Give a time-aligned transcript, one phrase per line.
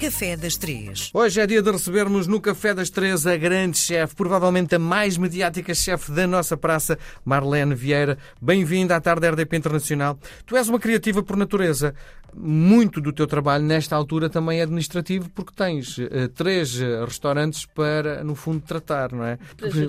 [0.00, 1.10] Café das Três.
[1.12, 5.18] Hoje é dia de recebermos no Café das Três a grande chefe, provavelmente a mais
[5.18, 8.16] mediática chefe da nossa praça, Marlene Vieira.
[8.40, 10.18] Bem-vinda à tarde RDP Internacional.
[10.46, 11.94] Tu és uma criativa por natureza.
[12.34, 17.66] Muito do teu trabalho nesta altura também é administrativo, porque tens uh, três uh, restaurantes
[17.66, 19.38] para, no fundo, tratar, não é?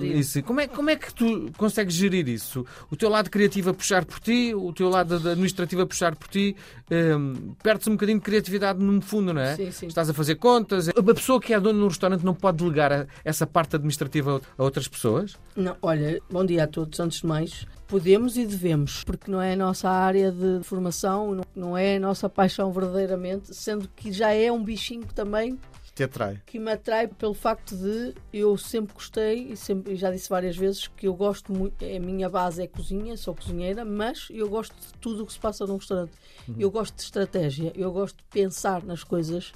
[0.02, 0.42] Isso.
[0.42, 2.64] Como, é como é que tu consegues gerir isso?
[2.90, 6.28] O teu lado criativo a puxar por ti, o teu lado administrativo a puxar por
[6.28, 6.56] ti,
[6.90, 9.56] um, perde-se um bocadinho de criatividade no fundo, não é?
[9.56, 9.86] Sim, sim.
[9.86, 10.88] Estás a fazer contas.
[10.88, 14.88] A pessoa que é dona no restaurante não pode delegar essa parte administrativa a outras
[14.88, 15.36] pessoas?
[15.56, 16.98] Não, olha, bom dia a todos.
[17.00, 21.44] Antes de mais, podemos e devemos, porque não é a nossa área de formação, não-
[21.54, 25.58] não é a nossa paixão verdadeiramente, sendo que já é um bichinho também
[25.94, 26.40] Te atrai.
[26.46, 30.88] que me atrai pelo facto de eu sempre gostei e sempre já disse várias vezes
[30.88, 34.92] que eu gosto muito, a minha base é cozinha, sou cozinheira, mas eu gosto de
[35.00, 36.12] tudo o que se passa num restaurante.
[36.58, 39.52] Eu gosto de estratégia, eu gosto de pensar nas coisas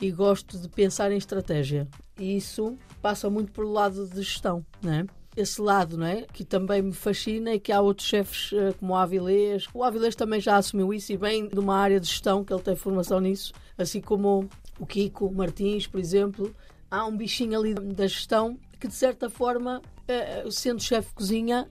[0.00, 1.88] e gosto de pensar em estratégia.
[2.18, 5.06] E isso passa muito pelo lado de gestão, não é?
[5.36, 6.22] Esse lado, não é?
[6.32, 9.66] Que também me fascina e que há outros chefes eh, como o Avilés.
[9.74, 12.62] O Avilés também já assumiu isso e vem de uma área de gestão que ele
[12.62, 14.48] tem formação nisso, assim como
[14.80, 16.54] o Kiko Martins, por exemplo.
[16.90, 21.68] Há um bichinho ali da gestão que, de certa forma, eh, sendo chefe de cozinha,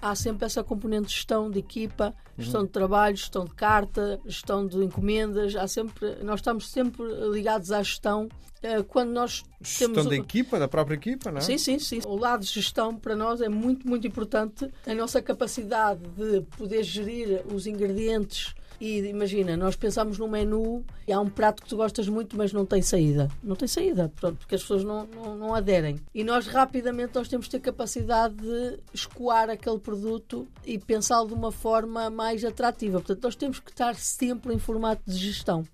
[0.00, 4.66] há sempre essa componente de gestão de equipa, gestão de trabalho, gestão de carta, gestão
[4.66, 5.54] de encomendas.
[5.56, 8.28] Há sempre, nós estamos sempre ligados à gestão.
[8.62, 11.40] eh, Quando nós Gestão temos da equipa, da própria equipa, não é?
[11.40, 12.00] Sim, sim, sim.
[12.06, 14.68] O lado de gestão para nós é muito, muito importante.
[14.86, 18.54] A nossa capacidade de poder gerir os ingredientes.
[18.80, 22.52] E imagina, nós pensamos num menu e há um prato que tu gostas muito, mas
[22.52, 23.28] não tem saída.
[23.42, 25.96] Não tem saída, pronto, porque as pessoas não, não, não aderem.
[26.14, 31.34] E nós rapidamente nós temos de ter capacidade de escoar aquele produto e pensá-lo de
[31.34, 32.98] uma forma mais atrativa.
[32.98, 35.64] Portanto, nós temos que estar sempre em formato de gestão.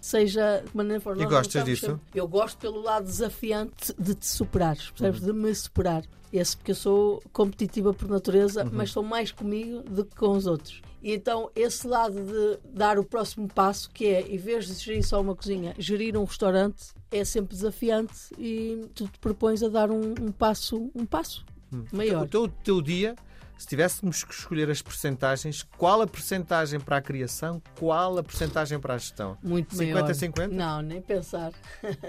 [0.00, 1.16] Seja de maneira for.
[1.16, 1.22] Uhum.
[1.22, 1.86] E gostas disso?
[1.86, 4.82] sempre- eu gosto pelo lado desafiante de te superar, Uhum.
[4.96, 5.20] percebes?
[5.20, 6.02] De me superar.
[6.32, 8.70] Esse porque eu sou competitiva por natureza, Uhum.
[8.72, 10.80] mas sou mais comigo do que com os outros.
[11.02, 15.04] E então esse lado de dar o próximo passo, que é, em vez de gerir
[15.04, 19.90] só uma cozinha, gerir um restaurante, é sempre desafiante e tu te propões a dar
[19.90, 21.44] um, um passo, um passo
[21.92, 22.24] maior.
[22.26, 23.16] O teu, o teu dia,
[23.60, 28.80] se tivéssemos que escolher as percentagens, qual a percentagem para a criação, qual a percentagem
[28.80, 29.36] para a gestão?
[29.42, 30.10] Muito 50 maior.
[30.10, 30.54] a 50?
[30.54, 31.52] Não, nem pensar.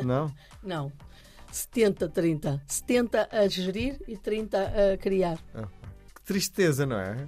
[0.02, 0.34] Não?
[0.64, 0.90] Não.
[1.52, 2.64] 70, 30.
[2.66, 5.38] 70 a gerir e 30 a criar.
[5.54, 5.68] Ah,
[6.16, 7.28] que tristeza, não é?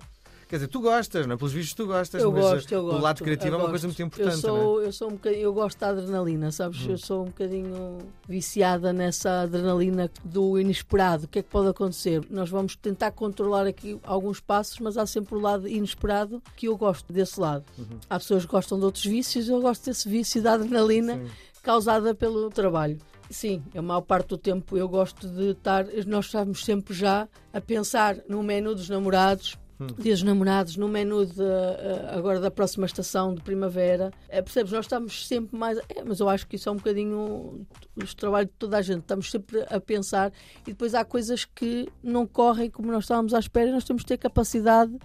[0.54, 1.38] Quer dizer, tu gostas, não é?
[1.38, 3.00] Pelos vistos tu gostas, Eu mas gosto, uh, eu gosto.
[3.00, 4.60] o lado criativo é uma coisa muito importante, Eu não é?
[4.60, 4.64] Hum.
[4.64, 6.88] sou, eu sou um bocadinho, eu gosto da adrenalina, sabes?
[6.88, 7.98] Eu sou um bocadinho
[8.30, 11.26] viciada nessa adrenalina do inesperado.
[11.26, 12.22] O que é que pode acontecer?
[12.30, 16.78] Nós vamos tentar controlar aqui alguns passos, mas há sempre o lado inesperado que eu
[16.78, 17.66] gosto desse lado.
[17.76, 17.98] Uhum.
[18.08, 21.32] Há pessoas que gostam de outros vícios, eu gosto desse vício da adrenalina Sim.
[21.64, 23.00] causada pelo trabalho.
[23.28, 25.88] Sim, a maior parte do tempo eu gosto de estar.
[26.06, 29.58] Nós estamos sempre já a pensar no menu dos namorados.
[30.00, 34.12] Dia dos namorados, no menu de, eh, agora da próxima estação de primavera.
[34.30, 34.72] Eh, percebes?
[34.72, 35.78] Nós estamos sempre mais.
[35.90, 39.02] É, mas eu acho que isso é um bocadinho o trabalho de toda a gente.
[39.02, 43.40] Estamos sempre a pensar e depois há coisas que não correm como nós estávamos à
[43.40, 44.98] espera e nós temos de ter capacidade.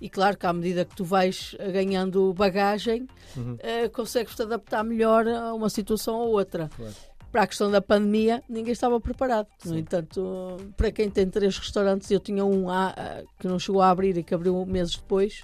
[0.00, 3.06] E claro que à medida que tu vais ganhando bagagem,
[3.58, 6.70] eh, consegues-te adaptar melhor a uma situação ou outra.
[6.76, 6.94] Claro.
[7.30, 9.46] Para a questão da pandemia, ninguém estava preparado.
[9.64, 13.82] No entanto, para quem tem três restaurantes, eu tinha um a- a- que não chegou
[13.82, 15.42] a abrir e que abriu meses depois.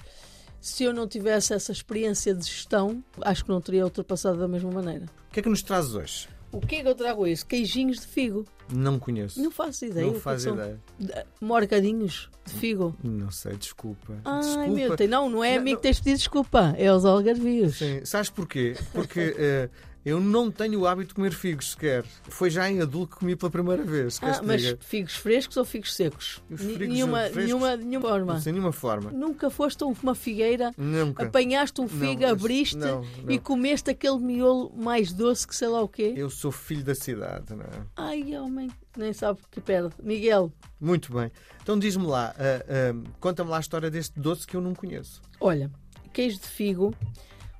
[0.61, 4.71] Se eu não tivesse essa experiência de gestão, acho que não teria ultrapassado da mesma
[4.71, 5.05] maneira.
[5.29, 6.29] O que é que nos trazes hoje?
[6.51, 7.45] O que é que eu trago isso?
[7.45, 8.47] Queijinhos de figo.
[8.73, 9.43] Não conheço.
[9.43, 10.07] Não faço ideia.
[10.07, 10.55] Não é são.
[10.55, 10.81] ideia.
[10.99, 12.97] De- Morgadinhos de figo.
[13.03, 14.15] Não sei, desculpa.
[14.25, 14.71] Ai, desculpa.
[14.71, 17.77] meu, tem- não, não é a mim que tens pedido desculpa, é os algarvios.
[17.77, 18.05] Sim.
[18.05, 18.75] Sabes porquê?
[18.93, 19.69] Porque eh,
[20.05, 22.05] eu não tenho o hábito de comer figos sequer.
[22.29, 24.19] Foi já em adulto que comi pela primeira vez.
[24.23, 24.79] Ah, mas diga?
[24.81, 26.43] figos frescos ou figos secos?
[26.55, 27.45] Figos nenhuma, frescos?
[27.45, 28.41] nenhuma, nenhuma forma.
[28.41, 29.11] Sem nenhuma forma.
[29.11, 31.25] Nunca foste a uma figueira, Nunca.
[31.25, 33.31] apanhaste um Não, figo, mas- abriste não, não.
[33.31, 36.13] e comeste aquele miolo mais doce que sei lá o quê.
[36.17, 37.87] Eu sou filho da cidade, não é?
[37.97, 39.95] Ai, homem, nem sabe o que perde.
[40.03, 41.31] Miguel, Muito bem.
[41.63, 45.23] Então diz-me lá, ah, ah, conta-me lá a história deste doce que eu não conheço.
[45.41, 45.71] olha,
[46.13, 46.95] queijo de figo,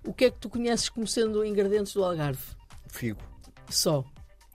[0.07, 2.43] o que é que tu conheces como sendo ingredientes do Algarve?
[2.89, 3.21] Figo.
[3.71, 4.05] Só.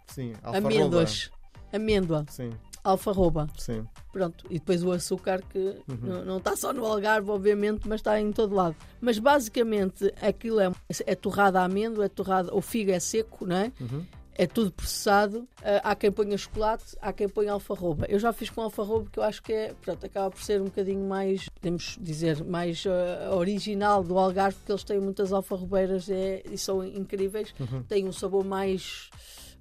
[0.08, 0.34] Sim.
[0.44, 0.68] Alfarroba.
[0.68, 1.32] Amêndoas,
[1.74, 2.52] amêndoa, Sim,
[2.84, 3.48] alfarroba.
[3.58, 3.86] sim.
[4.12, 6.24] Pronto, e depois o açúcar que Uhum.
[6.26, 8.76] não, está só no Algarve, obviamente, mas está em todo lado.
[9.00, 10.72] Mas basicamente aquilo é,
[11.06, 13.72] é torrada a amêndoa, é torrada, o figo é seco, não é?
[13.80, 14.04] Uhum.
[14.40, 15.40] É tudo processado.
[15.40, 18.06] Uh, há quem ponha chocolate, há quem ponha alfarroba.
[18.08, 20.66] Eu já fiz com alfarroba que eu acho que é, pronto, acaba por ser um
[20.66, 26.42] bocadinho mais, podemos dizer, mais uh, original do Algarve, porque eles têm muitas alfarrobeiras é,
[26.50, 27.54] e são incríveis.
[27.60, 27.84] Uhum.
[27.84, 29.10] Tem um sabor mais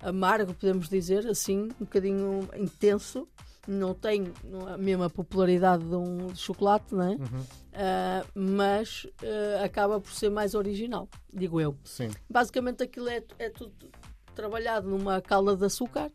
[0.00, 3.26] amargo, podemos dizer, assim, um bocadinho intenso
[3.66, 4.32] não tem
[4.66, 7.10] a mesma popularidade de um chocolate, não é?
[7.10, 7.40] Uhum.
[7.40, 11.76] Uh, mas uh, acaba por ser mais original, digo eu.
[11.84, 12.08] Sim.
[12.30, 13.72] Basicamente aquilo é, é tudo
[14.38, 16.12] trabalhado numa calda de açúcar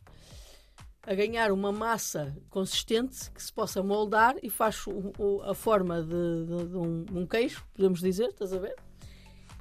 [1.05, 6.01] a ganhar uma massa consistente que se possa moldar e faz o, o, a forma
[6.01, 8.75] de, de, de um, um, queijo, podemos dizer, estás a ver?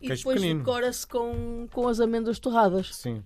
[0.00, 2.94] E queijo depois decora-se com, com as amêndoas torradas.
[2.94, 3.24] Sim.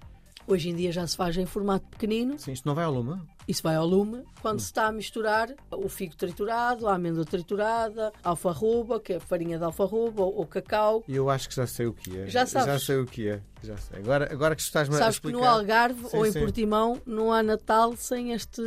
[0.49, 2.39] Hoje em dia já se faz em formato pequenino.
[2.39, 3.21] Sim, isto não vai ao lume?
[3.49, 4.61] Isso vai ao lume quando hum.
[4.61, 9.59] se está a misturar o figo triturado, a amêndoa triturada, a alfarroba, que é farinha
[9.59, 11.03] de alfarroba, ou, cacau.
[11.09, 12.27] E eu acho que já sei o que é.
[12.29, 12.67] Já sabes?
[12.67, 13.41] Já sei o que é.
[13.63, 13.99] Já sei.
[13.99, 15.39] Agora, agora que estás-me a Sabes explicar...
[15.39, 16.41] que no Algarve sim, ou em sim.
[16.41, 18.63] Portimão não há Natal sem este,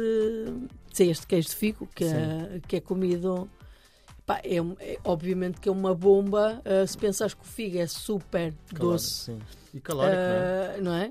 [0.91, 3.49] sem este queijo de figo, que, é, que é comido...
[4.25, 7.87] Pá, é, é, obviamente que é uma bomba uh, se pensares que o figo é
[7.87, 9.09] super Calórico, doce.
[9.25, 9.39] Sim.
[9.73, 11.07] E calórico, uh, não é?
[11.07, 11.09] Não é?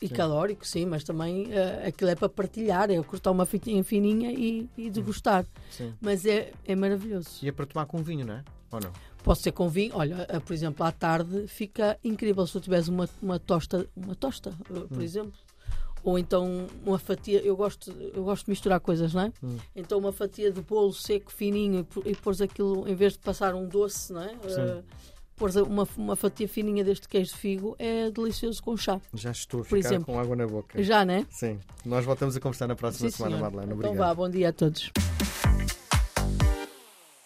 [0.00, 0.14] E sim.
[0.14, 4.68] calórico, sim, mas também uh, aquilo é para partilhar, é cortar uma fitinha fininha e,
[4.76, 5.44] e degustar.
[5.70, 5.92] Sim.
[6.00, 7.28] Mas é, é maravilhoso.
[7.42, 8.44] E é para tomar com vinho, não é?
[8.72, 8.92] Ou não?
[9.22, 9.92] Pode ser com vinho.
[9.94, 14.14] Olha, uh, por exemplo, à tarde fica incrível se tu tiveres uma, uma tosta, uma
[14.14, 15.02] tosta, uh, por hum.
[15.02, 15.38] exemplo.
[16.02, 19.32] Ou então uma fatia, eu gosto, eu gosto de misturar coisas, não é?
[19.42, 19.58] Hum.
[19.76, 23.54] Então uma fatia de bolo seco, fininho, e, e pôres aquilo, em vez de passar
[23.54, 24.30] um doce, não é?
[24.48, 24.82] Sim
[25.40, 29.00] pôr uma, uma fatia fininha deste queijo de figo é delicioso com chá.
[29.14, 30.04] Já estou a ficar exemplo.
[30.04, 30.82] com água na boca.
[30.82, 31.26] Já, né?
[31.30, 31.58] Sim.
[31.82, 33.50] Nós voltamos a conversar na próxima Sim, semana, senhor.
[33.50, 33.72] Madeleine.
[33.72, 33.94] Obrigado.
[33.94, 34.92] Então vá, bom dia a todos.